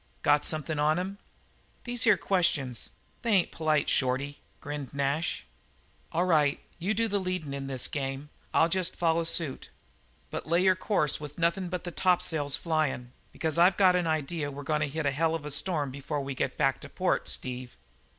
[0.23, 1.19] "Got something on him?"
[1.83, 2.89] "These here questions,
[3.21, 5.45] they ain't polite, Shorty," grinned Nash.
[6.11, 6.59] "All right.
[6.79, 9.69] You do the leadin' in this game and I'll jest follow suit.
[10.31, 14.49] But lay your course with nothin' but the tops'ls flyin', because I've got an idea
[14.49, 17.29] we're goin' to hit a hell of a storm before we get back to port,
[17.29, 17.77] Steve."